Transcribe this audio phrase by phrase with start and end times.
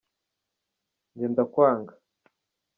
[1.13, 1.93] njyendakwanga